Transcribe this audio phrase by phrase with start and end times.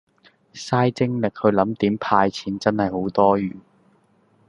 [0.53, 3.55] 晒精力去唸點派錢真係好多餘